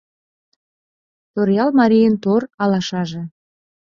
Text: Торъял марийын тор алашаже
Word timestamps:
Торъял 1.33 1.69
марийын 1.79 2.15
тор 2.23 2.41
алашаже 2.63 3.23